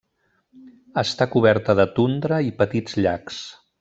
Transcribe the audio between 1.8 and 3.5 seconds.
de tundra i petits llacs.